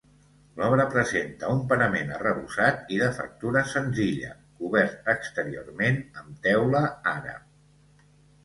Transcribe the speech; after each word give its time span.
L'obra 0.59 0.85
presenta 0.93 1.49
un 1.57 1.59
parament 1.73 2.09
arrebossat 2.15 2.89
i 2.95 2.97
de 3.01 3.09
factura 3.19 3.63
senzilla, 3.73 4.33
cobert 4.63 5.13
exteriorment 5.15 6.03
amb 6.23 6.41
teula 6.49 6.83
àrab. 7.17 8.05